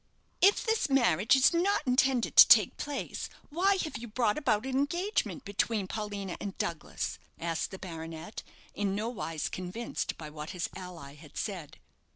"If 0.41 0.65
this 0.65 0.89
marriage 0.89 1.35
is 1.35 1.53
not 1.53 1.83
intended 1.85 2.35
to 2.37 2.47
take 2.47 2.75
place, 2.75 3.29
why 3.51 3.77
have 3.83 3.99
you 3.99 4.07
brought 4.07 4.35
about 4.35 4.65
an 4.65 4.75
engagement 4.75 5.45
between 5.45 5.85
Paulina 5.85 6.37
and 6.41 6.57
Douglas?" 6.57 7.19
asked 7.39 7.69
the 7.69 7.77
baronet, 7.77 8.41
in 8.73 8.95
nowise 8.95 9.47
convinced 9.47 10.17
by 10.17 10.31
what 10.31 10.49
his 10.57 10.67
ally 10.75 11.13
had 11.13 11.37
said. 11.37 11.77